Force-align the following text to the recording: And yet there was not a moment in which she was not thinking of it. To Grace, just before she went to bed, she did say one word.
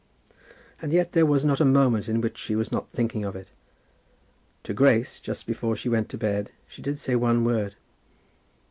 And 0.81 0.91
yet 0.91 1.11
there 1.11 1.27
was 1.27 1.45
not 1.45 1.59
a 1.61 1.63
moment 1.63 2.09
in 2.09 2.21
which 2.21 2.35
she 2.35 2.55
was 2.55 2.71
not 2.71 2.89
thinking 2.89 3.23
of 3.23 3.35
it. 3.35 3.49
To 4.63 4.73
Grace, 4.73 5.19
just 5.19 5.45
before 5.45 5.75
she 5.75 5.89
went 5.89 6.09
to 6.09 6.17
bed, 6.17 6.49
she 6.67 6.81
did 6.81 6.97
say 6.97 7.15
one 7.15 7.45
word. 7.45 7.75